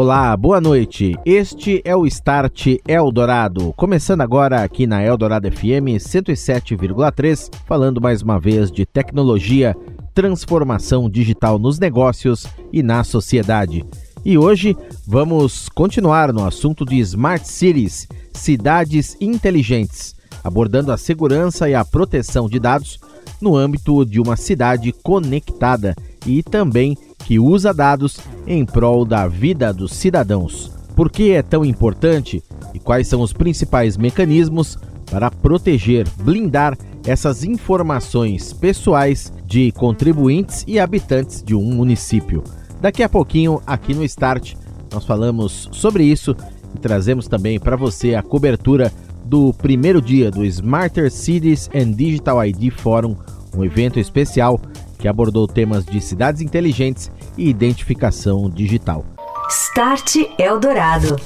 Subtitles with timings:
[0.00, 1.16] Olá, boa noite.
[1.26, 3.72] Este é o Start Eldorado.
[3.76, 9.76] Começando agora aqui na Eldorado FM 107,3, falando mais uma vez de tecnologia,
[10.14, 13.84] transformação digital nos negócios e na sociedade.
[14.24, 21.74] E hoje vamos continuar no assunto de Smart Cities, cidades inteligentes, abordando a segurança e
[21.74, 23.00] a proteção de dados
[23.40, 26.96] no âmbito de uma cidade conectada e também
[27.28, 30.72] que usa dados em prol da vida dos cidadãos.
[30.96, 34.78] Por que é tão importante e quais são os principais mecanismos
[35.10, 42.42] para proteger, blindar essas informações pessoais de contribuintes e habitantes de um município?
[42.80, 44.54] Daqui a pouquinho, aqui no Start,
[44.90, 46.34] nós falamos sobre isso
[46.74, 48.90] e trazemos também para você a cobertura
[49.26, 53.14] do primeiro dia do Smarter Cities and Digital ID Forum,
[53.54, 54.58] um evento especial
[54.98, 59.04] que abordou temas de cidades inteligentes e identificação digital.
[59.48, 61.16] Start Eldorado.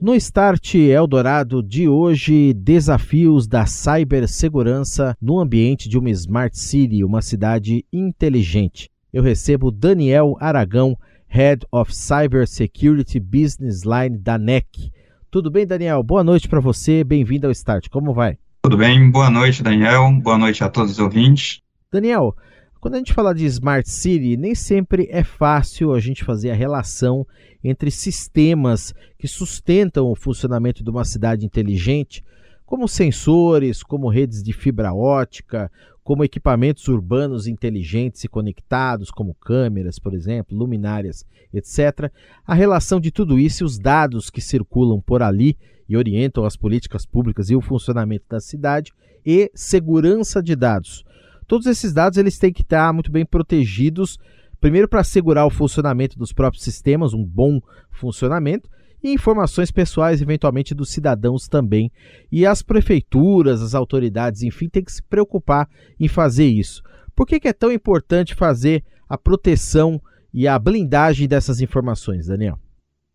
[0.00, 7.20] No Start Eldorado de hoje, desafios da cibersegurança no ambiente de uma Smart City, uma
[7.20, 8.88] cidade inteligente.
[9.12, 14.92] Eu recebo Daniel Aragão, Head of Cybersecurity Business Line da NEC.
[15.30, 16.02] Tudo bem, Daniel?
[16.02, 17.88] Boa noite para você, bem-vindo ao Start.
[17.88, 18.38] Como vai?
[18.62, 20.12] Tudo bem, boa noite, Daniel.
[20.22, 21.60] Boa noite a todos os ouvintes.
[21.90, 22.36] Daniel,
[22.80, 26.54] quando a gente fala de Smart City, nem sempre é fácil a gente fazer a
[26.54, 27.26] relação
[27.62, 32.24] entre sistemas que sustentam o funcionamento de uma cidade inteligente,
[32.64, 35.70] como sensores, como redes de fibra ótica,
[36.04, 42.10] como equipamentos urbanos inteligentes e conectados, como câmeras, por exemplo, luminárias, etc.
[42.46, 45.56] A relação de tudo isso e os dados que circulam por ali
[45.88, 48.92] e orientam as políticas públicas e o funcionamento da cidade
[49.24, 51.04] e segurança de dados.
[51.48, 54.18] Todos esses dados eles têm que estar muito bem protegidos,
[54.60, 57.58] primeiro para assegurar o funcionamento dos próprios sistemas, um bom
[57.90, 58.68] funcionamento,
[59.02, 61.90] e informações pessoais, eventualmente, dos cidadãos também.
[62.30, 66.82] E as prefeituras, as autoridades, enfim, têm que se preocupar em fazer isso.
[67.16, 70.00] Por que, que é tão importante fazer a proteção
[70.34, 72.58] e a blindagem dessas informações, Daniel?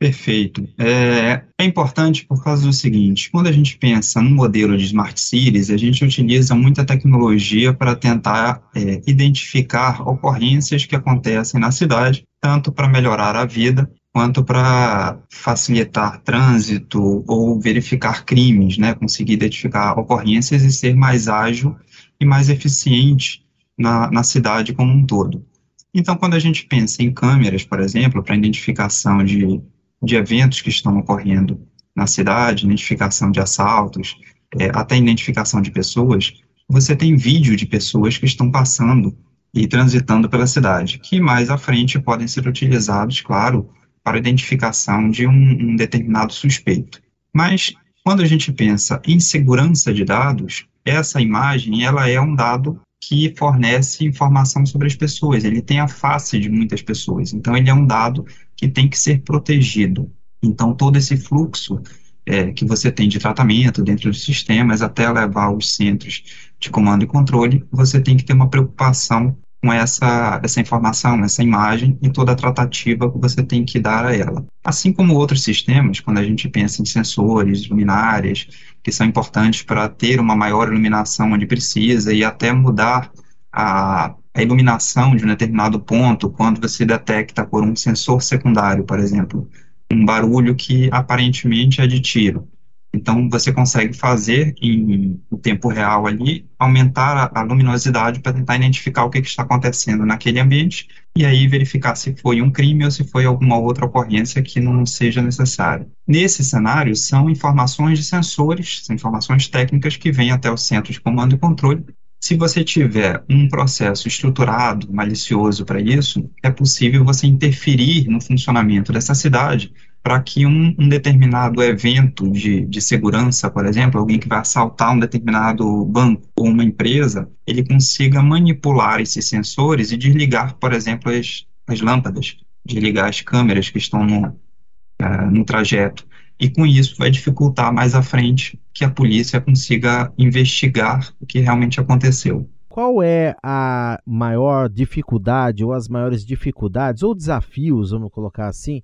[0.03, 0.67] Perfeito.
[0.77, 5.17] É, é, importante por causa do seguinte: quando a gente pensa no modelo de smart
[5.17, 12.25] cities, a gente utiliza muita tecnologia para tentar é, identificar ocorrências que acontecem na cidade,
[12.41, 18.93] tanto para melhorar a vida quanto para facilitar trânsito ou verificar crimes, né?
[18.95, 21.77] Conseguir identificar ocorrências e ser mais ágil
[22.19, 23.41] e mais eficiente
[23.77, 25.45] na, na cidade como um todo.
[25.93, 29.61] Então, quando a gente pensa em câmeras, por exemplo, para identificação de
[30.03, 31.65] de eventos que estão ocorrendo
[31.95, 34.17] na cidade, identificação de assaltos,
[34.59, 36.33] é, até identificação de pessoas,
[36.67, 39.15] você tem vídeo de pessoas que estão passando
[39.53, 43.69] e transitando pela cidade, que mais à frente podem ser utilizados, claro,
[44.03, 47.01] para identificação de um, um determinado suspeito.
[47.33, 52.81] Mas quando a gente pensa em segurança de dados, essa imagem ela é um dado
[53.01, 57.69] que fornece informação sobre as pessoas, ele tem a face de muitas pessoas, então ele
[57.69, 58.25] é um dado
[58.63, 60.09] que tem que ser protegido.
[60.41, 61.81] Então, todo esse fluxo
[62.25, 66.23] é, que você tem de tratamento dentro dos sistemas até levar aos centros
[66.57, 71.43] de comando e controle, você tem que ter uma preocupação com essa, essa informação, essa
[71.43, 74.45] imagem e toda a tratativa que você tem que dar a ela.
[74.63, 78.47] Assim como outros sistemas, quando a gente pensa em sensores, luminárias,
[78.81, 83.11] que são importantes para ter uma maior iluminação onde precisa e até mudar
[83.51, 88.99] a, a iluminação de um determinado ponto quando você detecta por um sensor secundário, por
[88.99, 89.47] exemplo,
[89.91, 92.47] um barulho que aparentemente é de tiro.
[92.95, 98.55] Então, você consegue fazer em, em tempo real ali, aumentar a, a luminosidade para tentar
[98.55, 100.87] identificar o que, que, está acontecendo naquele ambiente
[101.17, 104.85] e aí verificar se foi um crime ou se foi alguma outra ocorrência que não
[104.85, 105.87] seja necessária.
[106.07, 111.01] Nesse cenário, são informações de sensores, são informações técnicas que vêm até o centro de
[111.01, 111.83] comando e controle.
[112.23, 118.93] Se você tiver um processo estruturado, malicioso para isso, é possível você interferir no funcionamento
[118.93, 124.29] dessa cidade para que um, um, determinado evento de, de segurança, por exemplo, alguém que
[124.29, 130.55] vai assaltar um determinado banco ou uma empresa, ele consiga manipular esses sensores e desligar,
[130.55, 136.07] por exemplo, as, as lâmpadas, desligar as câmeras que estão no, uh, no trajeto.
[136.39, 141.39] E com isso vai dificultar mais à frente que a polícia consiga investigar o que
[141.39, 142.49] realmente aconteceu.
[142.67, 148.81] qual é a maior dificuldade ou as maiores dificuldades ou desafios, vamos colocar assim,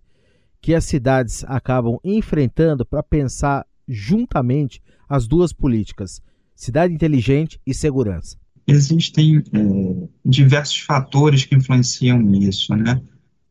[0.62, 6.22] que as cidades acabam enfrentando para pensar juntamente as duas políticas,
[6.56, 8.38] cidade inteligente e segurança?
[8.68, 13.02] Existem é, diversos fatores que influenciam nisso, né?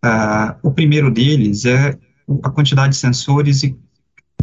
[0.01, 1.99] Ah, o primeiro deles é
[2.45, 3.77] a quantidade de sensores e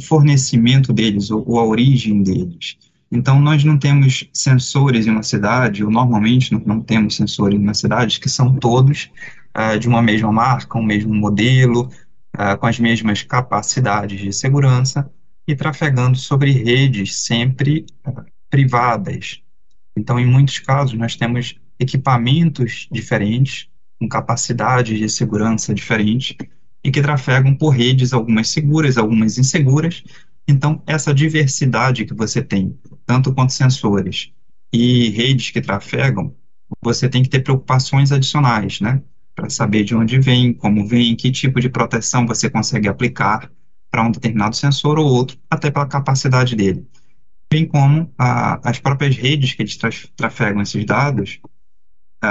[0.02, 2.78] fornecimento deles, ou, ou a origem deles.
[3.12, 7.62] Então, nós não temos sensores em uma cidade, ou normalmente não, não temos sensores em
[7.62, 9.10] uma cidade, que são todos
[9.56, 11.90] uh, de uma mesma marca, um mesmo modelo,
[12.36, 15.10] uh, com as mesmas capacidades de segurança
[15.48, 19.42] e trafegando sobre redes sempre uh, privadas.
[19.96, 23.70] Então, em muitos casos, nós temos equipamentos diferentes,
[24.00, 26.36] com capacidades de segurança diferentes,
[26.86, 30.04] e que trafegam por redes, algumas seguras, algumas inseguras.
[30.48, 32.78] Então, essa diversidade que você tem,
[33.08, 34.32] tanto quanto sensores
[34.72, 36.36] e redes que trafegam,
[36.84, 39.02] você tem que ter preocupações adicionais, né?
[39.34, 43.52] Para saber de onde vem, como vem, que tipo de proteção você consegue aplicar
[43.90, 46.88] para um determinado sensor ou outro, até pela capacidade dele.
[47.52, 49.76] Bem como a, as próprias redes que eles
[50.16, 51.40] trafegam esses dados,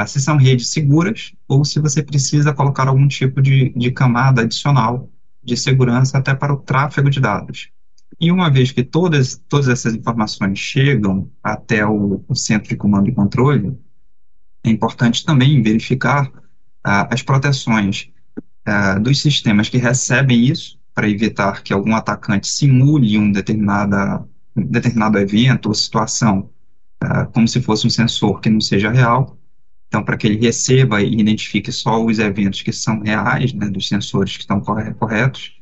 [0.06, 5.10] se são redes seguras ou se você precisa colocar algum tipo de, de camada adicional
[5.42, 7.68] de segurança até para o tráfego de dados.
[8.20, 13.08] E uma vez que todas, todas essas informações chegam até o, o centro de comando
[13.08, 13.76] e controle,
[14.62, 18.08] é importante também verificar uh, as proteções
[18.66, 24.24] uh, dos sistemas que recebem isso, para evitar que algum atacante simule um, determinada,
[24.56, 26.50] um determinado evento ou situação,
[27.02, 29.33] uh, como se fosse um sensor que não seja real,
[29.94, 33.86] então, para que ele receba e identifique só os eventos que são reais, né, dos
[33.86, 35.52] sensores que estão corretos,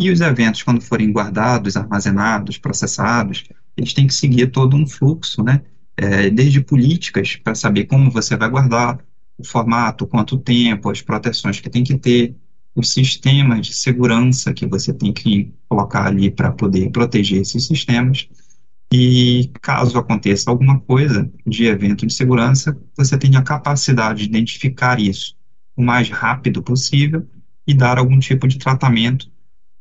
[0.00, 3.44] e os eventos, quando forem guardados, armazenados, processados,
[3.76, 5.62] eles têm que seguir todo um fluxo, né,
[5.96, 8.98] é, desde políticas para saber como você vai guardar,
[9.38, 12.34] o formato, quanto tempo, as proteções que tem que ter,
[12.74, 18.28] os sistemas de segurança que você tem que colocar ali para poder proteger esses sistemas,
[18.92, 24.98] e caso aconteça alguma coisa de evento de segurança, você tem a capacidade de identificar
[25.00, 25.38] isso
[25.76, 27.26] o mais rápido possível
[27.66, 29.30] e dar algum tipo de tratamento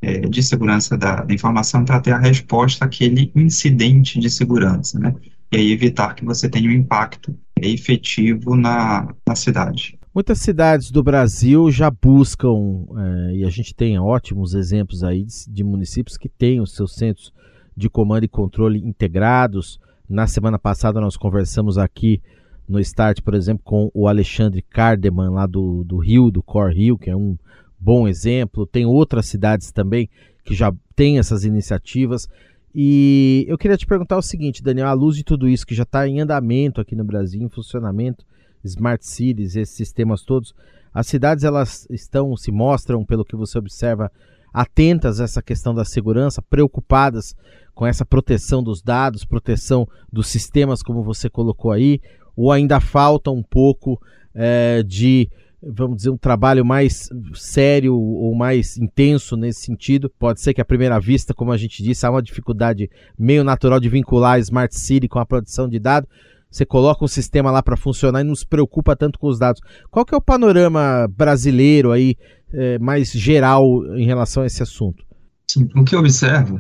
[0.02, 5.14] é, de segurança da, da informação para ter a resposta àquele incidente de segurança, né?
[5.52, 9.98] E aí evitar que você tenha um impacto efetivo na, na cidade.
[10.14, 15.52] Muitas cidades do Brasil já buscam, é, e a gente tem ótimos exemplos aí de,
[15.52, 17.34] de municípios que têm os seus centros
[17.80, 19.80] de comando e controle integrados.
[20.08, 22.22] Na semana passada nós conversamos aqui
[22.68, 26.98] no Start, por exemplo, com o Alexandre Cardeman, lá do, do Rio, do Core Rio,
[26.98, 27.38] que é um
[27.80, 28.68] bom exemplo.
[28.68, 30.10] Tem outras cidades também
[30.44, 32.28] que já têm essas iniciativas.
[32.76, 35.84] E eu queria te perguntar o seguinte, Daniel, à luz de tudo isso que já
[35.84, 38.26] está em andamento aqui no Brasil, em funcionamento,
[38.64, 40.54] Smart Cities, esses sistemas todos,
[40.94, 44.12] as cidades elas estão, se mostram, pelo que você observa,
[44.54, 47.36] atentas a essa questão da segurança, preocupadas
[47.74, 52.02] com essa proteção dos dados, proteção dos sistemas, como você colocou aí,
[52.36, 54.02] ou ainda falta um pouco
[54.34, 55.30] é, de,
[55.62, 60.10] vamos dizer, um trabalho mais sério ou mais intenso nesse sentido?
[60.10, 63.80] Pode ser que à primeira vista, como a gente disse, há uma dificuldade meio natural
[63.80, 66.10] de vincular a Smart City com a produção de dados.
[66.50, 69.62] Você coloca um sistema lá para funcionar e não se preocupa tanto com os dados.
[69.92, 72.16] Qual que é o panorama brasileiro aí,
[72.52, 73.64] é, mais geral
[73.96, 75.04] em relação a esse assunto?
[75.50, 76.60] Sim, o que eu observo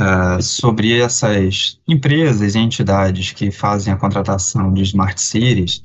[0.00, 5.82] uh, sobre essas empresas e entidades que fazem a contratação de smart cities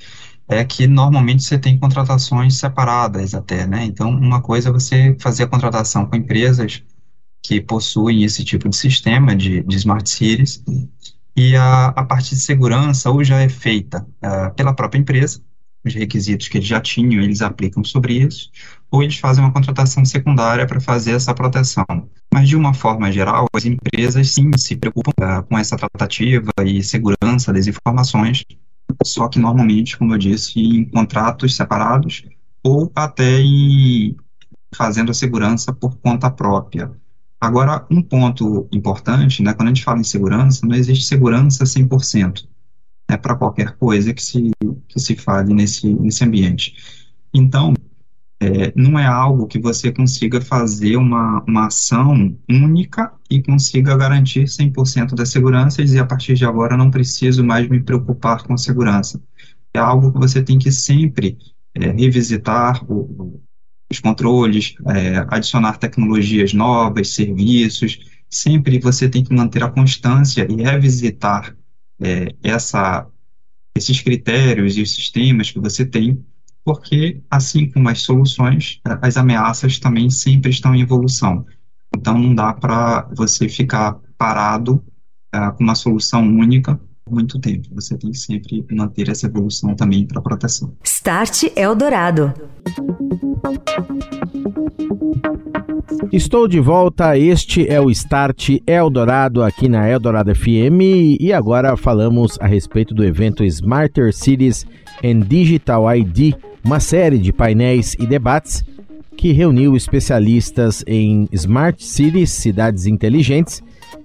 [0.48, 3.84] é que normalmente você tem contratações separadas até, né?
[3.84, 6.84] Então, uma coisa é você fazer a contratação com empresas
[7.44, 10.64] que possuem esse tipo de sistema de, de smart cities
[11.38, 15.40] e a, a parte de segurança ou já é feita uh, pela própria empresa,
[15.86, 18.50] os requisitos que eles já tinham, eles aplicam sobre isso,
[18.90, 21.86] ou eles fazem uma contratação secundária para fazer essa proteção.
[22.34, 26.82] Mas, de uma forma geral, as empresas sim se preocupam uh, com essa tratativa e
[26.82, 28.44] segurança das informações,
[29.06, 32.24] só que normalmente, como eu disse, em contratos separados
[32.64, 34.16] ou até em
[34.76, 36.92] fazendo a segurança por conta própria.
[37.40, 42.48] Agora, um ponto importante, né, quando a gente fala em segurança, não existe segurança 100%
[43.10, 44.52] né, para qualquer coisa que se,
[44.88, 46.76] que se fale nesse, nesse ambiente.
[47.34, 47.74] Então,
[48.40, 54.46] é, não é algo que você consiga fazer uma, uma ação única e consiga garantir
[54.46, 58.58] 100% da segurança e dizer, a partir de agora não preciso mais me preocupar com
[58.58, 59.22] segurança.
[59.74, 61.38] É algo que você tem que sempre
[61.74, 63.42] é, revisitar o,
[63.92, 70.62] os controles, é, adicionar tecnologias novas, serviços, sempre você tem que manter a constância e
[70.62, 71.56] revisitar
[72.02, 73.08] é, essa
[73.78, 76.26] esses critérios e os sistemas que você tem,
[76.66, 81.46] porque, assim como as soluções, as ameaças também sempre estão em evolução.
[81.96, 84.84] Então, não dá para você ficar parado
[85.34, 86.80] uh, com uma solução única
[87.10, 87.68] muito tempo.
[87.74, 90.74] Você tem que sempre manter essa evolução também para proteção.
[90.84, 92.34] Start Eldorado.
[96.12, 97.18] Estou de volta.
[97.18, 103.04] Este é o Start Eldorado aqui na Eldorado FM e agora falamos a respeito do
[103.04, 104.66] evento Smarter Cities
[105.04, 108.64] and Digital ID, uma série de painéis e debates
[109.18, 113.64] que reuniu especialistas em Smart Cities, cidades inteligentes,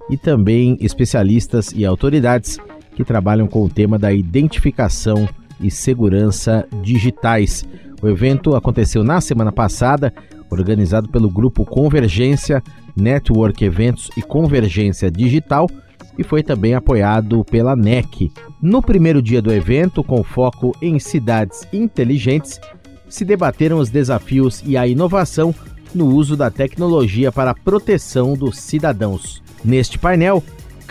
[0.09, 2.57] e também especialistas e autoridades
[2.95, 5.27] que trabalham com o tema da identificação
[5.59, 7.65] e segurança digitais.
[8.01, 10.13] O evento aconteceu na semana passada,
[10.49, 12.61] organizado pelo grupo Convergência,
[12.95, 15.69] Network Eventos e Convergência Digital,
[16.17, 18.31] e foi também apoiado pela NEC.
[18.61, 22.59] No primeiro dia do evento, com foco em cidades inteligentes,
[23.09, 25.53] se debateram os desafios e a inovação
[25.93, 29.41] no uso da tecnologia para a proteção dos cidadãos.
[29.63, 30.43] Neste painel,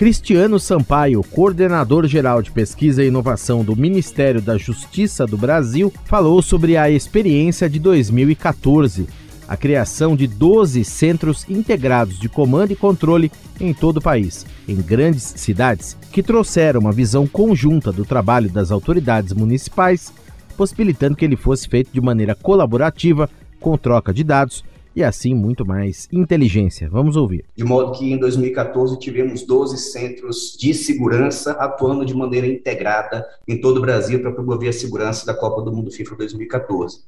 [0.02, 6.42] Cristiano Sampaio, coordenador geral de pesquisa e inovação do Ministério da Justiça do Brasil, falou
[6.42, 9.06] sobre a experiência de 2014,
[9.47, 13.30] a criação de 12 centros integrados de comando e controle
[13.61, 18.73] em todo o país, em grandes cidades, que trouxeram uma visão conjunta do trabalho das
[18.73, 20.12] autoridades municipais,
[20.56, 23.30] possibilitando que ele fosse feito de maneira colaborativa,
[23.61, 26.88] com troca de dados e assim muito mais inteligência.
[26.88, 27.44] Vamos ouvir.
[27.56, 33.61] De modo que em 2014 tivemos 12 centros de segurança atuando de maneira integrada em
[33.61, 37.00] todo o Brasil para promover a segurança da Copa do Mundo FIFA 2014.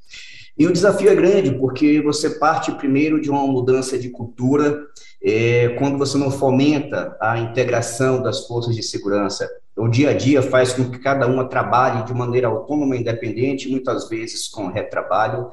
[0.56, 4.86] E o desafio é grande, porque você parte primeiro de uma mudança de cultura,
[5.20, 9.48] é, quando você não fomenta a integração das forças de segurança.
[9.76, 14.08] O dia a dia faz com que cada uma trabalhe de maneira autônoma independente, muitas
[14.08, 15.50] vezes com retrabalho,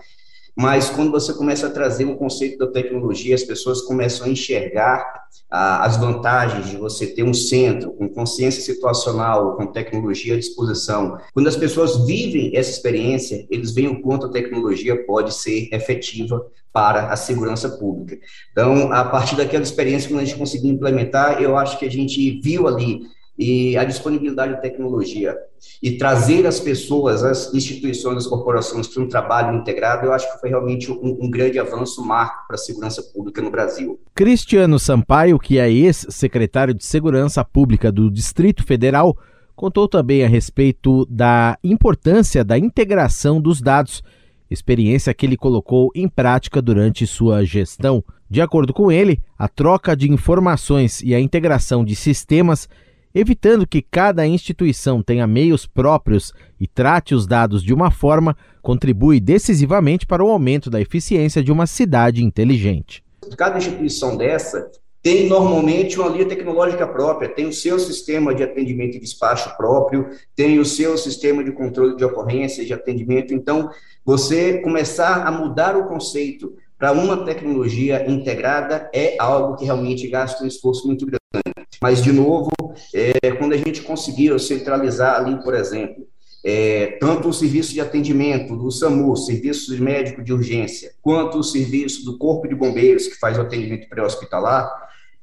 [0.55, 5.21] mas quando você começa a trazer o conceito da tecnologia, as pessoas começam a enxergar
[5.49, 11.17] ah, as vantagens de você ter um centro com consciência situacional, com tecnologia à disposição.
[11.33, 16.45] Quando as pessoas vivem essa experiência, eles veem o quanto a tecnologia pode ser efetiva
[16.73, 18.17] para a segurança pública.
[18.51, 22.39] Então, a partir daquela experiência, quando a gente conseguiu implementar, eu acho que a gente
[22.41, 23.01] viu ali
[23.41, 25.35] e a disponibilidade de tecnologia
[25.81, 30.39] e trazer as pessoas, as instituições, as corporações para um trabalho integrado, eu acho que
[30.39, 33.99] foi realmente um, um grande avanço, marco para a segurança pública no Brasil.
[34.13, 39.17] Cristiano Sampaio, que é ex-secretário de Segurança Pública do Distrito Federal,
[39.55, 44.03] contou também a respeito da importância da integração dos dados,
[44.51, 48.03] experiência que ele colocou em prática durante sua gestão.
[48.29, 52.69] De acordo com ele, a troca de informações e a integração de sistemas
[53.13, 59.19] evitando que cada instituição tenha meios próprios e trate os dados de uma forma, contribui
[59.19, 63.03] decisivamente para o aumento da eficiência de uma cidade inteligente.
[63.37, 64.71] Cada instituição dessa
[65.03, 70.09] tem normalmente uma linha tecnológica própria, tem o seu sistema de atendimento e despacho próprio,
[70.35, 73.33] tem o seu sistema de controle de ocorrência, de atendimento.
[73.33, 73.71] Então,
[74.05, 80.43] você começar a mudar o conceito para uma tecnologia integrada é algo que realmente gasta
[80.43, 81.20] um esforço muito grande.
[81.81, 82.51] Mas, de novo,
[82.93, 86.07] é, quando a gente conseguiu centralizar ali, por exemplo,
[86.43, 92.03] é, tanto o serviço de atendimento do SAMU, serviço médico de urgência, quanto o serviço
[92.03, 94.71] do Corpo de Bombeiros, que faz o atendimento pré-hospitalar,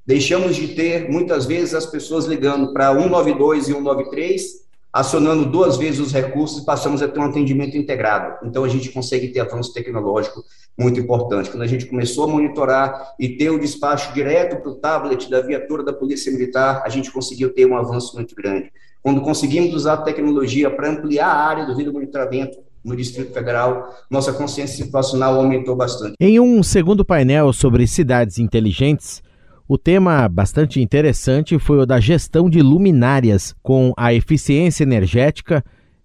[0.07, 6.01] deixamos de ter, muitas vezes, as pessoas ligando para 192 e 193 acionando duas vezes
[6.01, 8.47] os recursos, passamos a ter um atendimento integrado.
[8.47, 10.43] Então, a gente consegue ter avanço tecnológico
[10.79, 11.51] muito importante.
[11.51, 15.41] Quando a gente começou a monitorar e ter o despacho direto para o tablet da
[15.41, 18.71] viatura da Polícia Militar, a gente conseguiu ter um avanço muito grande.
[19.03, 23.95] Quando conseguimos usar a tecnologia para ampliar a área do vídeo monitoramento, no Distrito Federal,
[24.11, 26.15] nossa consciência situacional aumentou bastante.
[26.21, 29.23] Em um segundo painel sobre cidades inteligentes,
[29.67, 35.63] o tema bastante interessante foi o da gestão de luminárias, com a eficiência energética,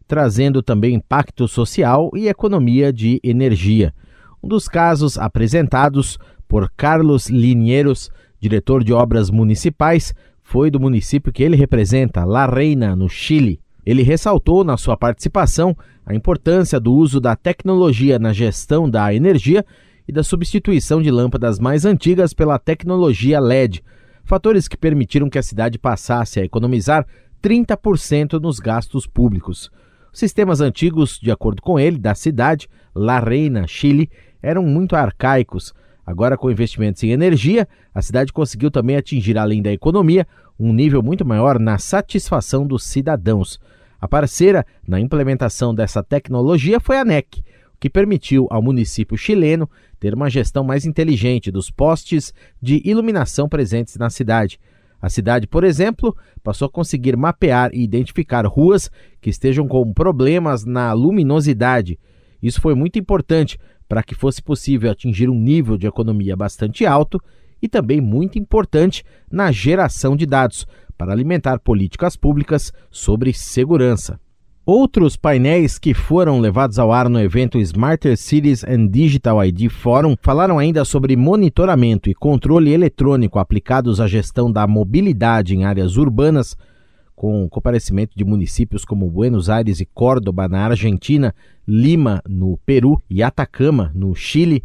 [0.07, 3.93] trazendo também impacto social e economia de energia.
[4.43, 6.19] Um dos casos apresentados
[6.49, 12.93] por Carlos Linheiros, diretor de obras municipais, foi do município que ele representa, La Reina,
[12.93, 13.61] no Chile.
[13.85, 15.73] Ele ressaltou na sua participação
[16.05, 19.65] a importância do uso da tecnologia na gestão da energia
[20.05, 23.81] e da substituição de lâmpadas mais antigas pela tecnologia LED,
[24.25, 27.07] fatores que permitiram que a cidade passasse a economizar
[27.41, 29.71] 30% nos gastos públicos.
[30.11, 34.09] Os sistemas antigos, de acordo com ele, da cidade, La Reina, Chile,
[34.43, 35.73] eram muito arcaicos.
[36.05, 40.27] Agora, com investimentos em energia, a cidade conseguiu também atingir, além da economia,
[40.59, 43.59] um nível muito maior na satisfação dos cidadãos.
[43.99, 47.39] A parceira na implementação dessa tecnologia foi a NEC,
[47.73, 53.47] o que permitiu ao município chileno ter uma gestão mais inteligente dos postes de iluminação
[53.47, 54.59] presentes na cidade.
[55.01, 60.65] A cidade, por exemplo, passou a conseguir mapear e identificar ruas que estejam com problemas
[60.65, 61.97] na luminosidade.
[62.41, 63.57] Isso foi muito importante
[63.93, 67.21] para que fosse possível atingir um nível de economia bastante alto
[67.61, 70.65] e também muito importante na geração de dados
[70.97, 74.19] para alimentar políticas públicas sobre segurança.
[74.65, 80.15] Outros painéis que foram levados ao ar no evento Smarter Cities and Digital ID Forum
[80.19, 86.57] falaram ainda sobre monitoramento e controle eletrônico aplicados à gestão da mobilidade em áreas urbanas,
[87.23, 91.33] com comparecimento de municípios como Buenos Aires e Córdoba, na Argentina,
[91.65, 94.61] Lima, no Peru e Atacama, no Chile.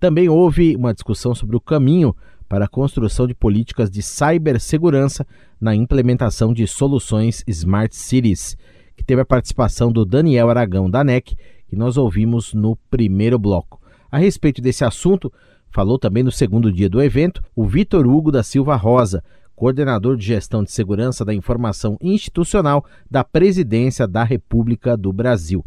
[0.00, 2.16] Também houve uma discussão sobre o caminho
[2.48, 5.26] para a construção de políticas de cibersegurança
[5.60, 8.56] na implementação de soluções Smart Cities
[8.96, 11.36] que teve a participação do Daniel Aragão da NEC,
[11.68, 13.82] que nós ouvimos no primeiro bloco.
[14.10, 15.30] A respeito desse assunto,
[15.70, 19.22] falou também no segundo dia do evento o Vitor Hugo da Silva Rosa,
[19.58, 25.66] coordenador de gestão de segurança da informação institucional da Presidência da República do Brasil.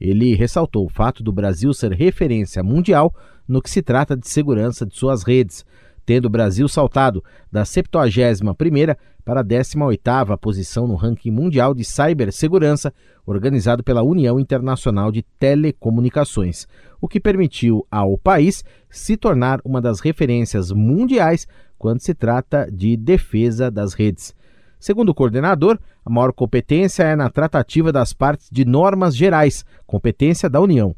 [0.00, 3.12] Ele ressaltou o fato do Brasil ser referência mundial
[3.48, 5.64] no que se trata de segurança de suas redes,
[6.04, 12.92] tendo o Brasil saltado da 71ª para a 18ª posição no ranking mundial de cibersegurança
[13.24, 16.66] organizado pela União Internacional de Telecomunicações,
[17.00, 21.46] o que permitiu ao país se tornar uma das referências mundiais
[21.78, 24.34] quando se trata de defesa das redes.
[24.78, 30.50] Segundo o coordenador, a maior competência é na tratativa das partes de normas gerais, competência
[30.50, 30.96] da União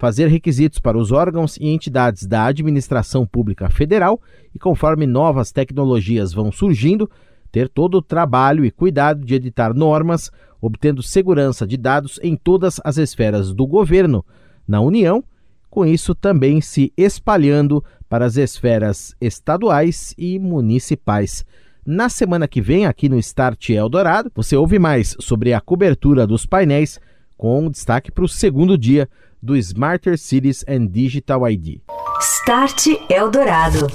[0.00, 4.18] fazer requisitos para os órgãos e entidades da administração pública federal
[4.54, 7.08] e, conforme novas tecnologias vão surgindo,
[7.52, 12.80] ter todo o trabalho e cuidado de editar normas, obtendo segurança de dados em todas
[12.82, 14.24] as esferas do governo,
[14.66, 15.22] na União,
[15.68, 21.44] com isso também se espalhando para as esferas estaduais e municipais.
[21.84, 26.46] Na semana que vem, aqui no Start Eldorado, você ouve mais sobre a cobertura dos
[26.46, 26.98] painéis,
[27.40, 29.08] com destaque para o segundo dia
[29.42, 31.78] do Smarter Cities and Digital ID.
[32.20, 33.86] Start Eldorado.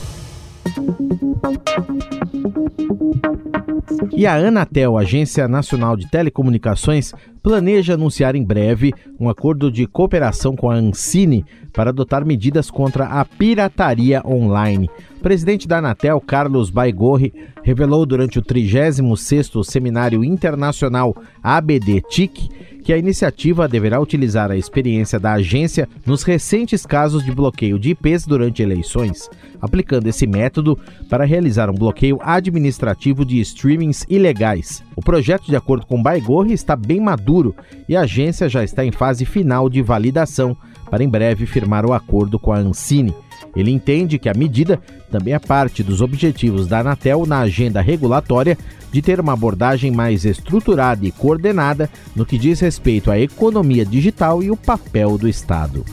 [4.17, 10.55] E a Anatel, Agência Nacional de Telecomunicações, planeja anunciar em breve um acordo de cooperação
[10.55, 14.89] com a Ancine para adotar medidas contra a pirataria online.
[15.17, 17.31] O presidente da Anatel, Carlos Baigorri,
[17.61, 25.33] revelou durante o 36º Seminário Internacional ABD-TIC que a iniciativa deverá utilizar a experiência da
[25.33, 29.27] agência nos recentes casos de bloqueio de IPs durante eleições,
[29.59, 30.77] aplicando esse método
[31.09, 34.83] para realizar um bloqueio administrativo de streamings ilegais.
[34.95, 37.55] O projeto, de acordo com Baigorre, está bem maduro
[37.89, 40.55] e a agência já está em fase final de validação
[40.87, 43.15] para em breve firmar o acordo com a Ancine.
[43.55, 48.55] Ele entende que a medida também é parte dos objetivos da Anatel na agenda regulatória
[48.95, 54.41] de ter uma abordagem mais estruturada e coordenada no que diz respeito à economia digital
[54.41, 55.83] e o papel do Estado.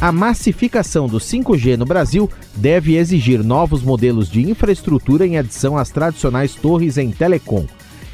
[0.00, 5.90] A massificação do 5G no Brasil deve exigir novos modelos de infraestrutura em adição às
[5.90, 7.66] tradicionais torres em telecom.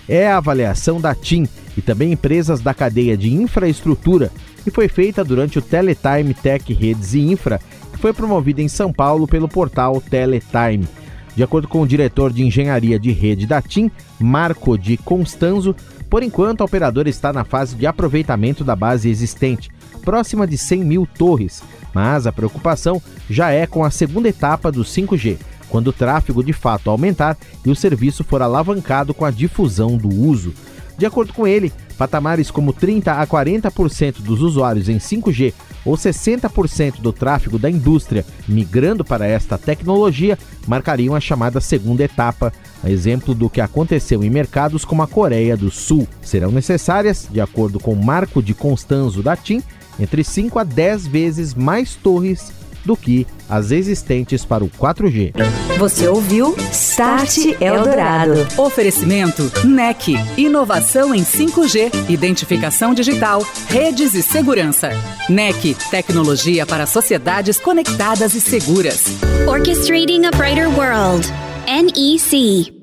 [0.08, 4.32] É a avaliação da TIM e também empresas da cadeia de infraestrutura
[4.64, 7.61] que foi feita durante o Teletime Tech Redes e Infra,
[7.92, 10.88] que foi promovido em São Paulo pelo portal Teletime.
[11.35, 13.90] De acordo com o diretor de engenharia de rede da TIM,
[14.21, 15.75] Marco de Constanzo,
[16.11, 19.71] por enquanto a operadora está na fase de aproveitamento da base existente,
[20.05, 21.62] próxima de 100 mil torres,
[21.95, 25.38] mas a preocupação já é com a segunda etapa do 5G,
[25.71, 30.09] quando o tráfego de fato aumentar e o serviço for alavancado com a difusão do
[30.09, 30.53] uso.
[30.99, 37.01] De acordo com ele, patamares como 30 a 40% dos usuários em 5G ou 60%
[37.01, 42.53] do tráfego da indústria migrando para esta tecnologia marcariam a chamada segunda etapa,
[42.85, 46.07] exemplo do que aconteceu em mercados como a Coreia do Sul.
[46.23, 49.62] Serão necessárias, de acordo com o Marco de Constanzo da TIM,
[49.99, 52.53] entre 5 a 10 vezes mais torres
[52.85, 55.33] do que as existentes para o 4G.
[55.79, 58.47] Você ouviu Start Eldorado.
[58.57, 60.14] Oferecimento NEC.
[60.37, 64.90] Inovação em 5G, identificação digital, redes e segurança.
[65.29, 65.77] NEC.
[65.90, 69.05] Tecnologia para sociedades conectadas e seguras.
[69.47, 71.27] Orchestrating a Brighter World.
[71.66, 72.82] NEC.